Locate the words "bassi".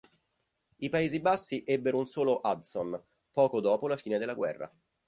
1.19-1.63